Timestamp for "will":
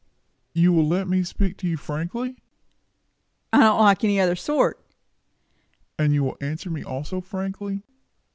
0.73-0.87, 6.23-6.37